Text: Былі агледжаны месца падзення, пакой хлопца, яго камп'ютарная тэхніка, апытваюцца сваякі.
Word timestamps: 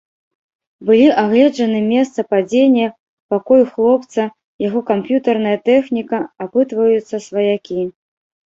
Былі 0.89 1.09
агледжаны 1.23 1.81
месца 1.89 2.19
падзення, 2.31 2.87
пакой 3.35 3.61
хлопца, 3.75 4.21
яго 4.67 4.79
камп'ютарная 4.91 5.55
тэхніка, 5.71 6.17
апытваюцца 6.49 7.25
сваякі. 7.31 7.81